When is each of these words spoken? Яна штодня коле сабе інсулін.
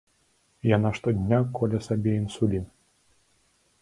Яна 0.69 0.91
штодня 0.99 1.39
коле 1.59 1.79
сабе 1.89 2.15
інсулін. 2.23 2.65